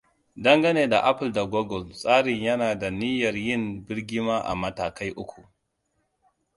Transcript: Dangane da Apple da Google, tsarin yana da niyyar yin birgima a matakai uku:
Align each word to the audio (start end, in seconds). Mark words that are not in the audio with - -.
Dangane 0.35 0.87
da 0.87 0.99
Apple 1.03 1.31
da 1.31 1.43
Google, 1.45 1.93
tsarin 1.93 2.41
yana 2.43 2.75
da 2.79 2.89
niyyar 2.91 3.33
yin 3.35 3.87
birgima 3.87 4.41
a 4.43 4.55
matakai 4.55 5.11
uku: 5.15 5.45